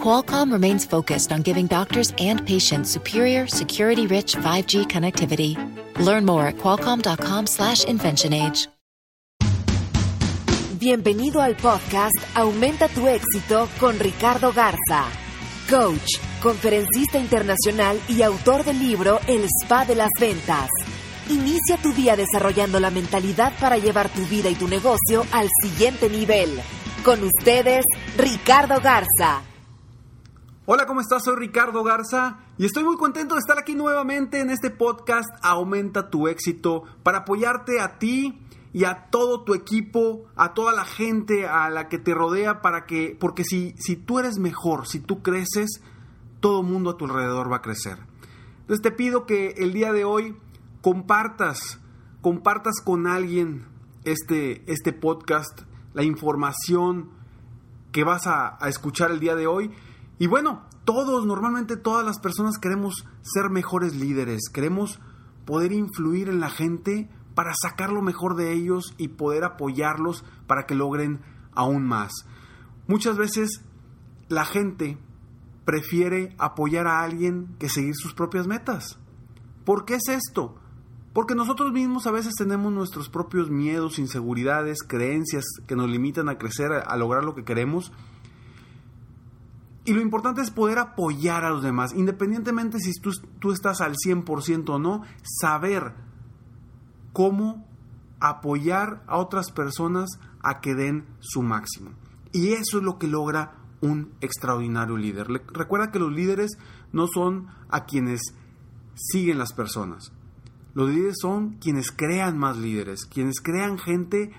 [0.00, 5.56] Qualcomm remains focused on giving doctors and patients superior, security-rich 5G connectivity.
[5.98, 8.68] Learn more at qualcomm.com/inventionage.
[10.78, 15.06] Bienvenido al podcast Aumenta tu éxito con Ricardo Garza,
[15.70, 20.68] coach, conferencista internacional y autor del libro El Spa de las Ventas.
[21.30, 26.10] Inicia tu día desarrollando la mentalidad para llevar tu vida y tu negocio al siguiente
[26.10, 26.60] nivel.
[27.02, 27.84] Con ustedes,
[28.16, 29.42] Ricardo Garza.
[30.68, 31.22] Hola, ¿cómo estás?
[31.22, 36.10] Soy Ricardo Garza y estoy muy contento de estar aquí nuevamente en este podcast Aumenta
[36.10, 41.46] tu éxito para apoyarte a ti y a todo tu equipo, a toda la gente
[41.46, 45.22] a la que te rodea para que porque si si tú eres mejor, si tú
[45.22, 45.82] creces,
[46.40, 47.98] todo el mundo a tu alrededor va a crecer.
[48.62, 50.36] Entonces te pido que el día de hoy
[50.82, 51.78] compartas,
[52.22, 53.66] compartas con alguien
[54.02, 55.60] este, este podcast,
[55.94, 57.10] la información
[57.92, 59.70] que vas a, a escuchar el día de hoy.
[60.18, 65.00] Y bueno, todos, normalmente todas las personas queremos ser mejores líderes, queremos
[65.44, 70.64] poder influir en la gente para sacar lo mejor de ellos y poder apoyarlos para
[70.64, 71.20] que logren
[71.54, 72.12] aún más.
[72.86, 73.62] Muchas veces
[74.28, 74.98] la gente
[75.64, 78.98] prefiere apoyar a alguien que seguir sus propias metas.
[79.64, 80.56] ¿Por qué es esto?
[81.12, 86.38] Porque nosotros mismos a veces tenemos nuestros propios miedos, inseguridades, creencias que nos limitan a
[86.38, 87.92] crecer, a, lograr lo que queremos.
[89.86, 93.94] Y lo importante es poder apoyar a los demás, independientemente si tú, tú estás al
[93.94, 95.94] 100% o no, saber
[97.12, 97.66] cómo
[98.20, 101.92] apoyar a otras personas a que den su máximo.
[102.32, 105.28] Y eso es lo que logra un extraordinario líder.
[105.52, 106.58] Recuerda que los líderes
[106.92, 108.20] no son a quienes
[108.94, 110.12] siguen las personas.
[110.74, 114.32] Los líderes son quienes crean más líderes, quienes crean gente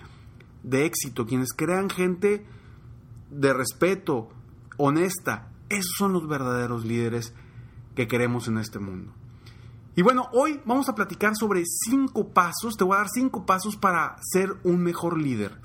[0.64, 2.46] de éxito, quienes crean gente
[3.32, 4.30] de respeto,
[4.78, 5.52] honesta.
[5.70, 7.34] Esos son los verdaderos líderes
[7.96, 9.14] que queremos en este mundo.
[9.96, 13.76] Y bueno, hoy vamos a platicar sobre cinco pasos, te voy a dar cinco pasos
[13.76, 15.60] para ser un mejor líder.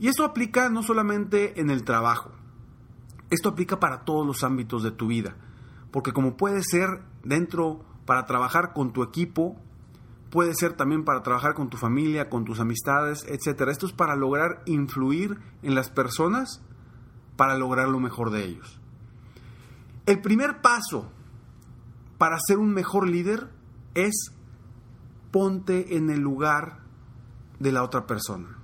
[0.00, 2.32] Y esto aplica no solamente en el trabajo,
[3.30, 5.36] esto aplica para todos los ámbitos de tu vida,
[5.92, 9.56] porque como puede ser dentro para trabajar con tu equipo,
[10.30, 13.68] puede ser también para trabajar con tu familia, con tus amistades, etc.
[13.68, 16.60] Esto es para lograr influir en las personas,
[17.38, 18.78] para lograr lo mejor de ellos.
[20.04, 21.10] El primer paso
[22.18, 23.48] para ser un mejor líder
[23.94, 24.32] es
[25.30, 26.80] ponte en el lugar
[27.58, 28.58] de la otra persona.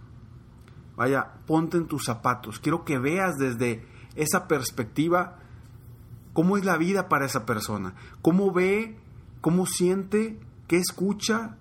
[0.96, 2.60] Vaya, ponte en tus zapatos.
[2.60, 5.38] Quiero que veas desde esa perspectiva
[6.34, 8.98] cómo es la vida para esa persona, cómo ve,
[9.40, 11.56] cómo siente ¿Qué escucha?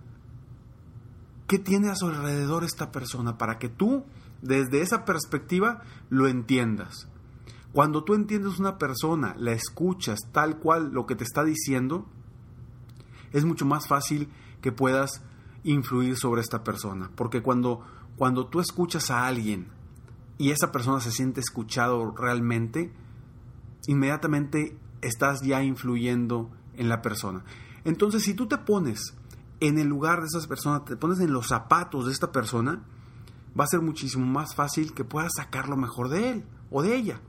[1.47, 3.37] ¿Qué tiene a su alrededor esta persona?
[3.37, 4.05] Para que tú,
[4.43, 7.07] desde esa perspectiva, lo entiendas.
[7.71, 12.05] Cuando tú entiendes una persona, la escuchas tal cual lo que te está diciendo,
[13.31, 14.29] es mucho más fácil
[14.61, 15.23] que puedas
[15.63, 17.09] influir sobre esta persona.
[17.15, 17.81] Porque cuando,
[18.17, 19.69] cuando tú escuchas a alguien
[20.37, 22.91] y esa persona se siente escuchado realmente,
[23.87, 27.45] inmediatamente estás ya influyendo en la persona.
[27.85, 29.15] Entonces, si tú te pones
[29.61, 32.83] en el lugar de esas personas, te pones en los zapatos de esta persona,
[33.59, 36.95] va a ser muchísimo más fácil que puedas sacar lo mejor de él o de
[36.95, 37.21] ella.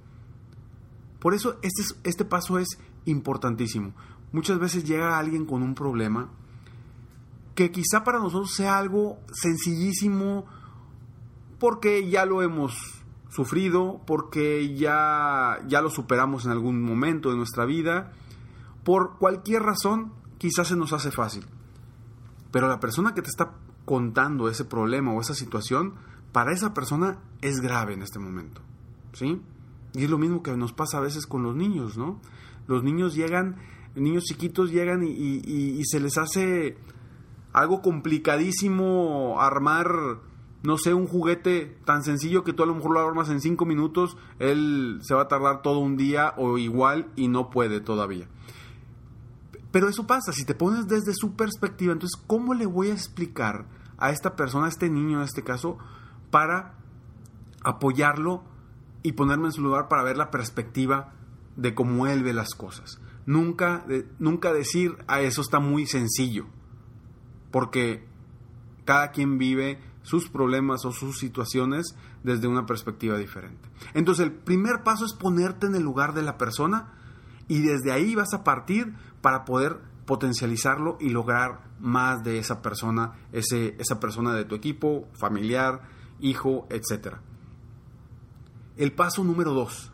[1.21, 3.93] Por eso este, este paso es importantísimo.
[4.33, 6.31] Muchas veces llega alguien con un problema
[7.55, 10.45] que quizá para nosotros sea algo sencillísimo
[11.59, 17.65] porque ya lo hemos sufrido, porque ya, ya lo superamos en algún momento de nuestra
[17.65, 18.13] vida,
[18.85, 21.47] por cualquier razón quizás se nos hace fácil.
[22.51, 23.53] Pero la persona que te está
[23.85, 25.95] contando ese problema o esa situación,
[26.35, 28.61] para esa persona es grave en este momento.
[29.13, 29.41] ¿Sí?
[29.95, 32.21] Y es lo mismo que nos pasa a veces con los niños, ¿no?
[32.67, 33.59] Los niños llegan,
[33.95, 36.77] niños chiquitos llegan y, se les hace
[37.53, 39.87] algo complicadísimo armar,
[40.65, 43.65] no sé, un juguete tan sencillo que tú a lo mejor lo armas en cinco
[43.65, 48.27] minutos, él se va a tardar todo un día o igual y no puede todavía.
[49.71, 53.67] Pero eso pasa, si te pones desde su perspectiva, entonces, ¿cómo le voy a explicar
[53.99, 55.79] a esta persona, a este niño en este caso,
[56.35, 56.75] para
[57.63, 58.43] apoyarlo
[59.05, 61.13] y ponerme en su lugar para ver la perspectiva
[61.55, 63.01] de cómo él ve las cosas?
[63.25, 63.87] Nunca,
[64.19, 66.47] nunca decir a eso está muy sencillo,
[67.53, 68.05] porque
[68.85, 71.95] cada quien vive sus problemas o sus situaciones
[72.25, 73.69] desde una perspectiva diferente.
[73.93, 76.95] Entonces el primer paso es ponerte en el lugar de la persona
[77.47, 83.13] y desde ahí vas a partir para poder potencializarlo y lograr más de esa persona,
[83.31, 85.94] ese, esa persona de tu equipo, familiar,
[86.25, 87.17] hijo, etc.
[88.77, 89.93] El paso número dos,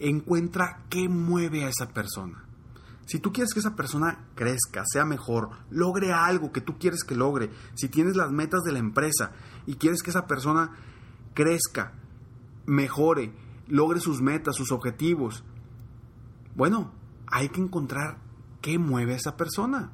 [0.00, 2.44] encuentra qué mueve a esa persona.
[3.06, 7.14] Si tú quieres que esa persona crezca, sea mejor, logre algo que tú quieres que
[7.14, 9.32] logre, si tienes las metas de la empresa
[9.66, 10.72] y quieres que esa persona
[11.34, 11.92] crezca,
[12.66, 13.32] mejore,
[13.68, 15.44] logre sus metas, sus objetivos,
[16.56, 16.92] bueno,
[17.28, 18.18] hay que encontrar
[18.60, 19.92] qué mueve a esa persona.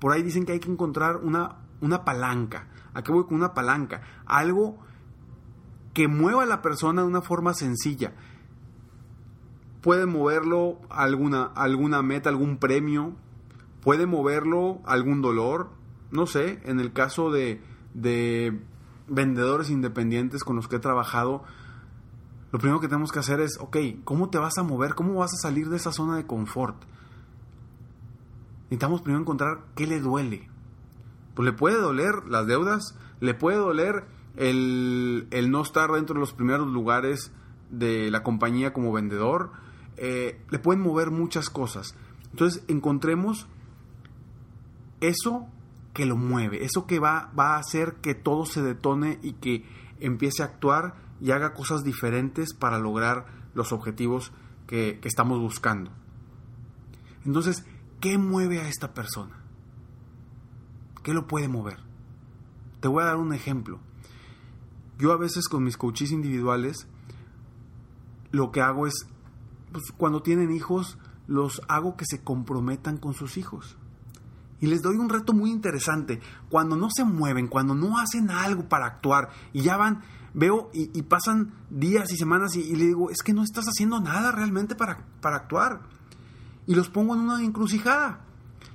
[0.00, 2.68] Por ahí dicen que hay que encontrar una, una palanca.
[2.94, 4.02] ¿A qué voy con una palanca?
[4.26, 4.78] Algo
[5.94, 8.12] que mueva a la persona de una forma sencilla
[9.80, 13.14] puede moverlo alguna, alguna meta, algún premio,
[13.82, 15.70] puede moverlo algún dolor,
[16.10, 17.62] no sé, en el caso de,
[17.94, 18.60] de
[19.08, 21.44] vendedores independientes con los que he trabajado,
[22.52, 24.94] lo primero que tenemos que hacer es, ok, ¿cómo te vas a mover?
[24.94, 26.82] ¿Cómo vas a salir de esa zona de confort?
[28.64, 30.48] Necesitamos primero encontrar qué le duele.
[31.40, 34.04] Pues le puede doler las deudas, le puede doler
[34.36, 37.32] el, el no estar dentro de los primeros lugares
[37.70, 39.50] de la compañía como vendedor,
[39.96, 41.94] eh, le pueden mover muchas cosas.
[42.30, 43.46] Entonces encontremos
[45.00, 45.48] eso
[45.94, 49.64] que lo mueve, eso que va, va a hacer que todo se detone y que
[49.98, 54.30] empiece a actuar y haga cosas diferentes para lograr los objetivos
[54.66, 55.90] que, que estamos buscando.
[57.24, 57.64] Entonces,
[57.98, 59.39] ¿qué mueve a esta persona?
[61.02, 61.78] ¿Qué lo puede mover?
[62.80, 63.78] Te voy a dar un ejemplo.
[64.98, 66.86] Yo a veces con mis coaches individuales
[68.32, 69.06] lo que hago es
[69.72, 73.76] pues, cuando tienen hijos, los hago que se comprometan con sus hijos.
[74.60, 76.20] Y les doy un reto muy interesante.
[76.50, 80.02] Cuando no se mueven, cuando no hacen algo para actuar y ya van,
[80.34, 84.32] veo y, pasan días y semanas y, le digo, es que no estás haciendo nada
[84.32, 85.80] realmente para, para actuar.
[86.66, 88.26] Y los pongo en una encrucijada.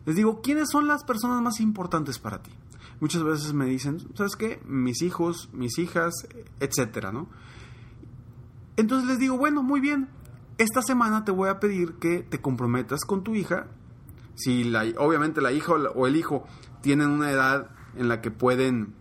[0.06, 2.52] Les digo, ¿quiénes son las personas más importantes para ti?
[3.00, 4.62] Muchas veces me dicen, ¿sabes qué?
[4.66, 6.14] Mis hijos, mis hijas,
[6.60, 7.28] etcétera, ¿no?
[8.78, 10.10] Entonces les digo, bueno, muy bien,
[10.58, 13.68] esta semana te voy a pedir que te comprometas con tu hija.
[14.36, 16.46] Si la, obviamente la hija o el hijo
[16.82, 18.94] tienen una edad en la que pueden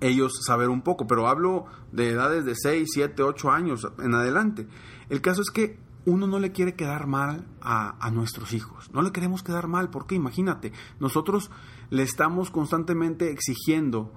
[0.00, 4.68] ellos saber un poco, pero hablo de edades de 6, 7, 8 años en adelante.
[5.08, 5.78] El caso es que
[6.08, 8.90] uno no le quiere quedar mal a, nuestros hijos.
[8.92, 11.50] No le queremos quedar mal, porque imagínate, nosotros
[11.90, 14.12] le estamos constantemente exigiendo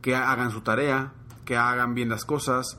[0.00, 1.12] que hagan su tarea,
[1.44, 2.78] que hagan bien las cosas,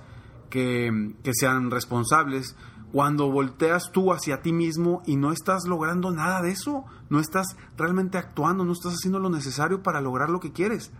[0.49, 2.55] que, que sean responsables
[2.91, 7.57] cuando volteas tú hacia ti mismo y no estás logrando nada de eso, no estás
[7.77, 10.91] realmente actuando, no estás haciendo lo necesario para lograr lo que quieres.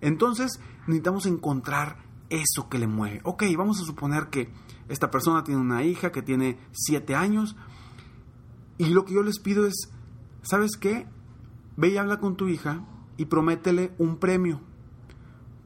[0.00, 1.98] Entonces necesitamos encontrar
[2.30, 3.20] eso que le mueve.
[3.24, 4.50] Ok, vamos a suponer que
[4.88, 7.56] esta persona tiene una hija que tiene siete años
[8.78, 9.90] y lo que yo les pido es,
[10.42, 11.06] ¿sabes qué?
[11.76, 12.84] Ve y habla con tu hija
[13.16, 14.60] y prométele un premio.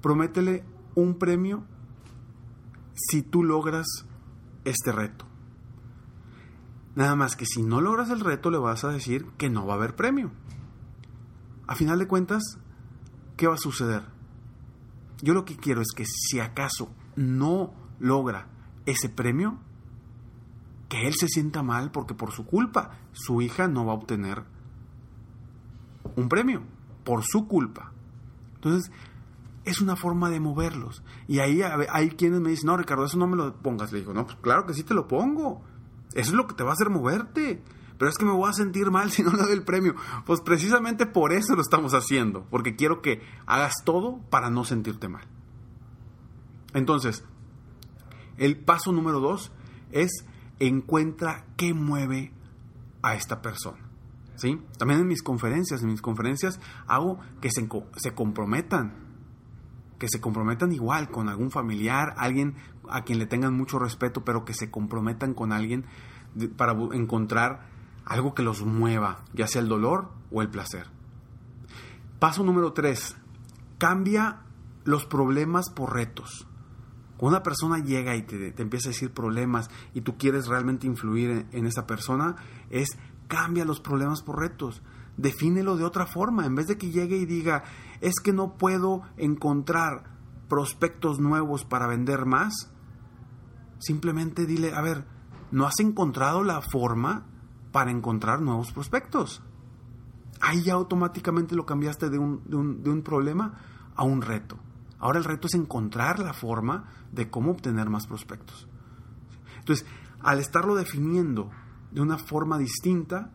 [0.01, 0.65] Prométele
[0.95, 1.65] un premio
[2.95, 3.87] si tú logras
[4.65, 5.27] este reto.
[6.95, 9.75] Nada más que si no logras el reto le vas a decir que no va
[9.75, 10.31] a haber premio.
[11.67, 12.43] A final de cuentas,
[13.37, 14.03] ¿qué va a suceder?
[15.23, 18.49] Yo lo que quiero es que si acaso no logra
[18.87, 19.59] ese premio,
[20.89, 24.43] que él se sienta mal porque por su culpa su hija no va a obtener
[26.17, 26.63] un premio,
[27.05, 27.93] por su culpa.
[28.57, 28.91] Entonces,
[29.65, 31.03] es una forma de moverlos.
[31.29, 33.93] Y ahí hay quienes me dicen, no, Ricardo, eso no me lo pongas.
[33.93, 35.63] Le digo, no, pues claro que sí te lo pongo.
[36.15, 37.63] Eso es lo que te va a hacer moverte.
[37.99, 39.95] Pero es que me voy a sentir mal si no le doy el premio.
[40.27, 42.45] Pues precisamente por eso lo estamos haciendo.
[42.51, 45.27] Porque quiero que hagas todo para no sentirte mal.
[46.73, 47.25] Entonces,
[48.40, 49.52] el paso número dos
[49.92, 50.25] es
[50.59, 52.32] encuentra qué mueve
[53.02, 53.78] a esta persona.
[54.37, 54.59] ¿Sí?
[54.78, 59.09] También en mis conferencias, en mis conferencias hago que se, se comprometan
[59.99, 62.54] que se comprometan igual con algún familiar, alguien
[62.88, 65.85] a quien le tengan mucho respeto, pero que se comprometan con alguien
[66.56, 67.68] para encontrar
[68.06, 70.87] algo que los mueva, ya sea el dolor o el placer.
[72.18, 73.14] Paso número 3.
[73.76, 74.40] Cambia
[74.85, 76.47] los problemas por retos.
[77.21, 81.31] Cuando una persona llega y te, empieza a decir problemas y tú quieres realmente influir
[81.31, 82.37] en, en esa persona,
[82.71, 82.97] es
[83.29, 84.83] cambia los problemas por retos
[85.19, 86.47] defínelo de otra forma.
[86.47, 87.65] En vez de que llegue y diga,
[88.00, 90.05] es que no puedo encontrar
[90.49, 92.73] prospectos nuevos para vender más,
[93.81, 95.05] simplemente dile, a ver,
[95.50, 97.27] ¿no has encontrado la forma
[97.71, 99.43] para encontrar nuevos prospectos?
[100.41, 103.59] Ahí ya automáticamente lo cambiaste de un, de un, de un problema
[103.95, 104.59] a un reto.
[105.00, 108.69] Ahora el reto es encontrar la forma de cómo obtener más prospectos.
[109.59, 109.87] Entonces,
[110.21, 111.50] al estarlo definiendo
[111.90, 113.30] de una forma distinta,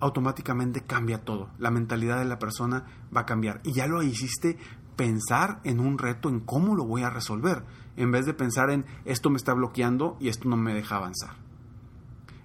[0.00, 1.50] automáticamente cambia todo.
[1.58, 3.60] La mentalidad de la persona va a cambiar.
[3.64, 4.58] Y ya lo hiciste
[4.96, 7.64] pensar en un reto, en cómo lo voy a resolver,
[7.96, 11.36] en vez de pensar en esto me está bloqueando y esto no me deja avanzar.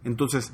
[0.03, 0.53] Entonces,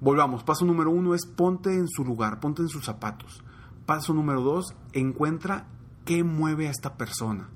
[0.00, 0.44] volvamos.
[0.44, 3.42] Paso número uno es ponte en su lugar, ponte en sus zapatos.
[3.86, 5.66] Paso número dos, encuentra
[6.10, 7.50] qué mueve a esta persona,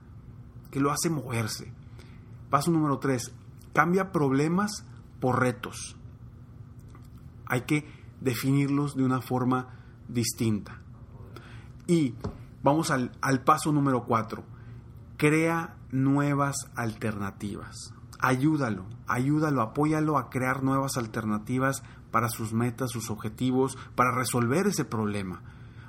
[0.70, 1.72] qué lo hace moverse.
[2.50, 3.34] Paso número tres,
[3.72, 4.84] cambia problemas
[5.18, 5.96] por retos.
[7.46, 7.84] Hay que
[8.20, 9.70] definirlos de una forma
[10.06, 10.78] distinta.
[11.88, 12.14] Y
[12.62, 13.10] vamos al,
[13.44, 14.44] paso número cuatro.
[15.16, 17.92] Crea nuevas alternativas.
[18.20, 21.82] Ayúdalo, ayúdalo, apóyalo a crear nuevas alternativas
[22.12, 25.42] para sus metas, sus objetivos, para resolver ese problema.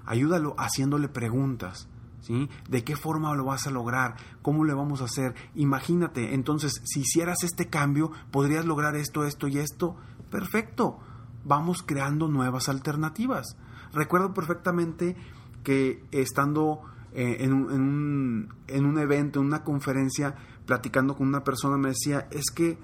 [0.08, 1.88] Ayúdalo haciéndole preguntas.
[2.26, 2.50] ¿Sí?
[2.68, 4.16] ¿De qué forma lo vas a lograr?
[4.42, 5.36] ¿Cómo le vamos a hacer?
[5.54, 9.96] Imagínate, entonces, si hicieras este cambio, podrías lograr esto, esto y esto.
[10.32, 10.98] Perfecto.
[11.44, 13.58] Vamos creando nuevas alternativas.
[13.94, 15.16] Recuerdo perfectamente
[15.64, 16.82] que estando
[17.14, 20.34] eh, en, un, en un evento, en una conferencia,
[20.66, 22.80] platicando con una persona, me decía, es que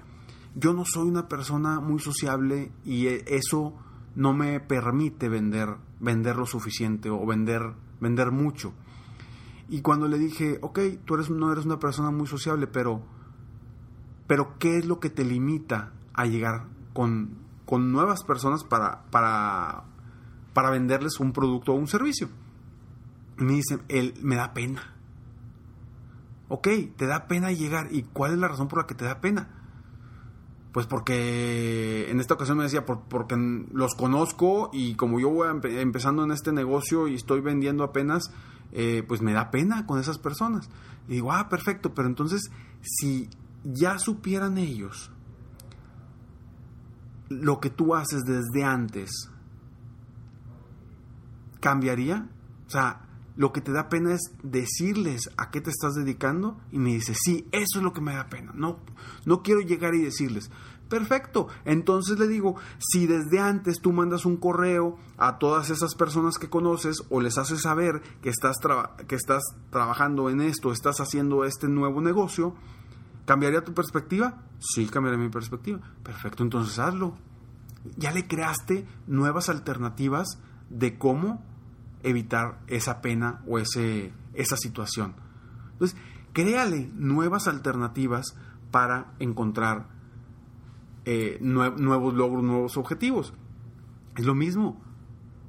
[0.54, 3.74] yo no soy una persona muy sociable y e, eso
[4.14, 8.72] no me permite vender, vender lo suficiente o vender, vender mucho.
[9.72, 13.00] Y cuando le dije, ok, tú eres, no eres una persona muy sociable, pero,
[14.26, 19.84] pero ¿qué es lo que te limita a llegar con, con nuevas personas para, para,
[20.52, 22.28] para venderles un producto o un servicio?
[23.38, 24.94] Me dice, él me da pena.
[26.48, 27.88] Ok, te da pena llegar.
[27.92, 29.48] ¿Y cuál es la razón por la que te da pena?
[30.74, 33.36] Pues porque en esta ocasión me decía, porque
[33.72, 38.30] los conozco y como yo voy empezando en este negocio y estoy vendiendo apenas,
[38.72, 40.68] eh, pues me da pena con esas personas.
[41.08, 42.50] Y digo, ah, perfecto, pero entonces
[42.80, 43.28] si
[43.64, 45.10] ya supieran ellos
[47.28, 49.30] lo que tú haces desde antes,
[51.60, 52.28] ¿cambiaría?
[52.66, 56.78] O sea, lo que te da pena es decirles a qué te estás dedicando y
[56.78, 58.52] me dice, sí, eso es lo que me da pena.
[58.54, 58.78] No,
[59.24, 60.50] no quiero llegar y decirles,
[60.92, 61.48] perfecto.
[61.64, 66.50] Entonces le digo, si desde antes tú mandas un correo a todas esas personas que
[66.50, 68.58] conoces o les haces saber que estás,
[69.08, 72.54] que estás trabajando en esto, estás haciendo este nuevo negocio,
[73.24, 74.42] ¿cambiaría tu perspectiva?
[74.58, 75.80] Sí, cambiaría mi perspectiva.
[76.02, 77.16] Perfecto, entonces hazlo.
[77.96, 81.42] Ya le creaste nuevas alternativas de cómo
[82.02, 85.14] evitar esa pena o ese, esa situación.
[85.72, 85.98] Entonces,
[86.34, 88.36] créale nuevas alternativas
[88.70, 89.91] para encontrar
[91.04, 93.34] eh, nuevos logros, nuevos objetivos.
[94.16, 94.80] Es lo mismo,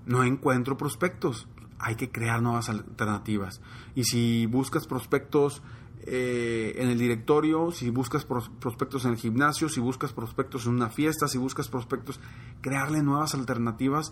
[0.05, 1.47] no encuentro prospectos,
[1.79, 3.61] hay que crear nuevas alternativas.
[3.93, 5.61] Y si buscas prospectos
[6.05, 10.89] eh, en el directorio, si buscas prospectos en el gimnasio, si buscas prospectos en una
[10.89, 12.19] fiesta, si buscas prospectos,
[12.61, 14.11] crearle nuevas alternativas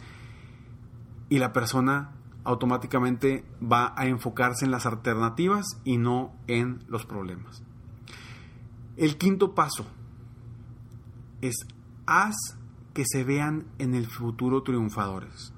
[1.30, 2.12] y la persona
[2.44, 7.64] automáticamente va a enfocarse en las alternativas y no en los problemas.
[8.98, 9.86] El quinto paso
[11.42, 11.56] es
[12.06, 12.36] haz
[12.94, 15.54] que se vean en el futuro triunfadores.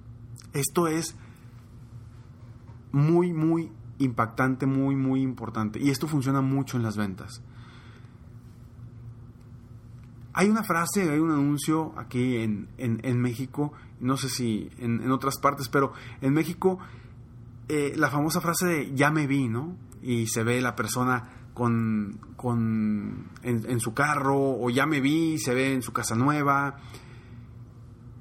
[0.53, 1.15] Esto es
[2.91, 5.79] muy, muy impactante, muy, muy importante.
[5.79, 7.41] Y esto funciona mucho en las ventas.
[10.33, 15.37] Hay una frase, hay un anuncio aquí en, en, México, no sé si en, otras
[15.37, 16.79] partes, pero en México
[17.67, 19.77] eh, la famosa frase de ya me vi, ¿no?
[20.01, 25.53] Y se ve la persona con, con en, su carro, o ya me vi, se
[25.53, 26.77] ve en su casa nueva.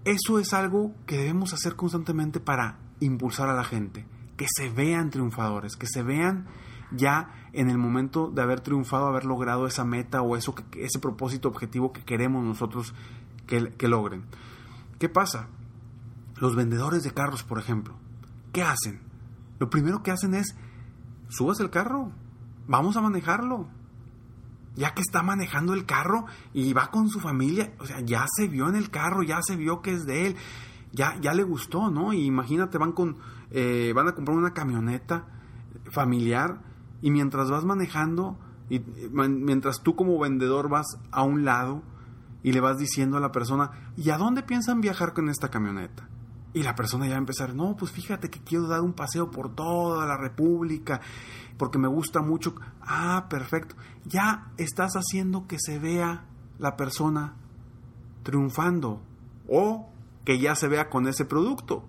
[0.04, 5.10] Eso es algo que debemos hacer constantemente para impulsar a la gente, que se vean
[5.10, 6.46] triunfadores, que se vean
[6.90, 11.48] ya en el momento de haber triunfado, haber logrado esa meta o eso, ese propósito
[11.48, 12.94] objetivo que queremos nosotros
[13.46, 14.24] que, logren.
[14.98, 15.48] ¿Qué pasa?
[16.36, 17.94] Los vendedores de carros, por ejemplo,
[18.52, 19.00] ¿qué hacen?
[19.58, 20.56] Lo primero que hacen es,
[21.28, 22.12] subas el carro,
[22.66, 23.69] vamos a manejarlo.
[24.75, 28.49] Ya que está manejando el carro y va con su familia, o sea, ya se
[28.49, 30.37] vio en el carro, ya se vio que es de él,
[30.92, 32.14] ya, ya le gustó, ¿no?
[32.14, 33.19] Y imagínate, van con,
[33.50, 35.26] eh, van a comprar una camioneta
[35.90, 36.62] familiar
[37.02, 38.38] y mientras vas manejando,
[38.71, 41.83] y mientras tú como vendedor vas a un lado
[42.42, 46.09] y le vas diciendo a la persona, ¿y a dónde piensan viajar con esta camioneta?
[46.54, 49.30] Y la persona ya va a empezar, no, pues fíjate que quiero dar un paseo
[49.30, 51.00] por toda la República,
[51.56, 52.54] porque me gusta mucho.
[52.80, 53.75] Ah, perfecto.
[54.04, 56.26] Ya estás haciendo que se vea
[56.59, 57.37] la persona
[58.23, 59.02] triunfando
[59.49, 59.88] o
[60.25, 61.85] que ya se vea con ese producto.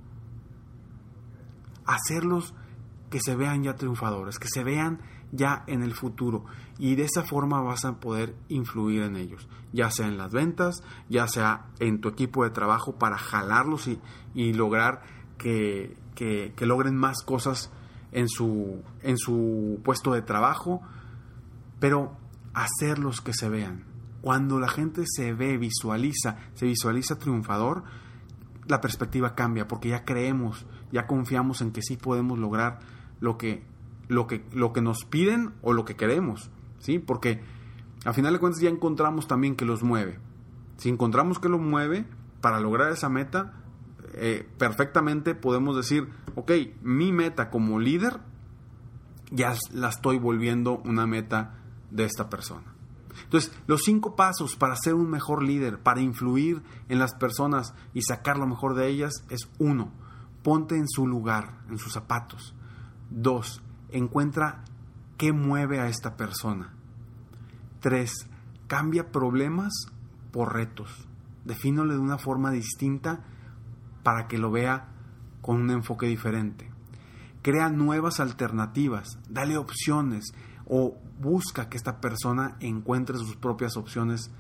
[1.86, 2.54] Hacerlos
[3.10, 5.00] que se vean ya triunfadores, que se vean
[5.34, 6.46] ya en el futuro
[6.78, 10.84] y de esa forma vas a poder influir en ellos, ya sea en las ventas,
[11.10, 13.90] ya sea en tu equipo de trabajo para jalarlos
[14.34, 15.02] y, lograr
[15.38, 17.72] que, que, logren más cosas
[18.12, 20.82] en su, en su puesto de trabajo,
[21.80, 22.16] pero
[22.54, 23.86] hacerlos que se vean.
[24.22, 27.84] Cuando la gente se ve, visualiza, se visualiza triunfador,
[28.68, 32.80] la perspectiva cambia porque ya creemos, ya confiamos en que sí podemos lograr
[33.20, 33.66] lo que
[34.08, 37.00] lo que, lo que nos piden o lo que queremos, ¿sí?
[37.00, 37.42] Porque
[38.06, 40.20] a final de cuentas ya encontramos también que los mueve.
[40.78, 42.06] Si encontramos que lo mueve
[42.42, 43.54] para lograr esa meta,
[44.14, 48.20] eh, perfectamente podemos decir, ok, mi meta como líder
[49.32, 51.56] ya la estoy volviendo una meta
[51.90, 52.74] de esta persona.
[53.24, 58.02] Entonces, los cinco pasos para ser un mejor líder, para influir en las personas y
[58.02, 59.92] sacar lo mejor de ellas es uno,
[60.44, 62.54] ponte en su lugar, en sus zapatos.
[63.10, 63.62] Dos,
[63.94, 64.64] encuentra
[65.18, 66.74] qué mueve a esta persona.
[67.80, 68.12] 3.
[68.68, 69.72] Cambia problemas
[70.32, 71.08] por retos.
[71.46, 73.24] Defínole de una forma distinta
[74.04, 74.90] para que lo vea
[75.42, 76.70] con un enfoque diferente.
[77.42, 80.34] Crea nuevas alternativas, dale opciones
[80.66, 84.32] o busca que esta persona encuentre sus propias opciones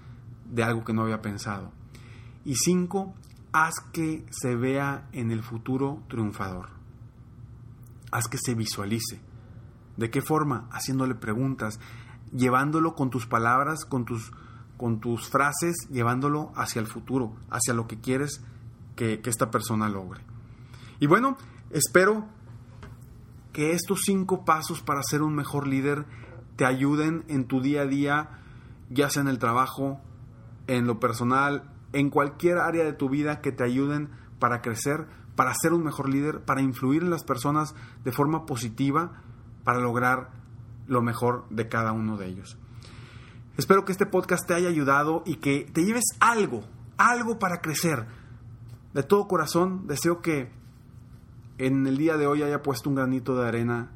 [0.49, 1.71] de algo que no había pensado.
[2.45, 3.13] Y 5.
[3.51, 6.69] Haz que se vea en el futuro triunfador.
[8.11, 9.21] Haz que se visualice
[9.97, 10.67] ¿De qué forma?
[10.71, 11.79] Haciéndole preguntas,
[12.31, 14.31] llevándolo con tus palabras, con tus,
[14.77, 18.41] con tus frases, llevándolo hacia el futuro, hacia lo que quieres
[18.95, 20.21] que, que esta persona logre.
[20.99, 21.37] Y bueno,
[21.69, 22.25] espero
[23.51, 26.05] que estos cinco pasos para ser un mejor líder
[26.55, 28.29] te ayuden en tu día a día,
[28.89, 30.01] ya sea en el trabajo,
[30.67, 34.09] en lo personal, en cualquier área de tu vida que te ayuden
[34.39, 39.21] para crecer, para ser un mejor líder, para influir en las personas de forma positiva
[39.63, 40.29] para lograr
[40.87, 42.57] lo mejor de cada uno de ellos.
[43.57, 46.63] Espero que este podcast te haya ayudado y que te lleves algo,
[46.97, 48.05] algo para crecer.
[48.93, 50.51] De todo corazón deseo que
[51.57, 53.91] en el día de hoy haya puesto un granito de arena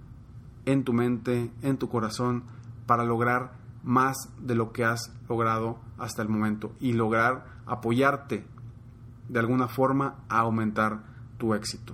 [0.66, 2.44] en tu mente, en tu corazón,
[2.86, 3.54] para lograr
[3.84, 8.46] más de lo que has logrado hasta el momento y lograr apoyarte
[9.30, 11.04] de alguna forma a aumentar
[11.38, 11.94] tu éxito.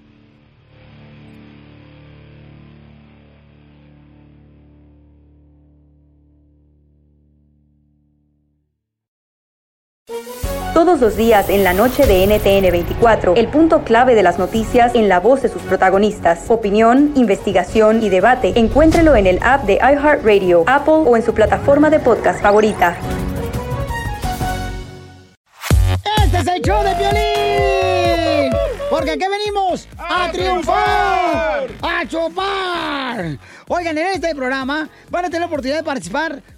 [10.91, 14.93] Todos los días en la noche de NTN 24, el punto clave de las noticias
[14.93, 16.43] en la voz de sus protagonistas.
[16.49, 18.51] Opinión, investigación y debate.
[18.59, 22.97] Encuéntrelo en el app de iHeartRadio, Apple o en su plataforma de podcast favorita.
[26.25, 28.51] Este es el show de violín.
[28.89, 33.37] Porque aquí venimos a, triunfar, a chupar.
[33.69, 36.43] Oigan, en este programa van a tener la oportunidad de participar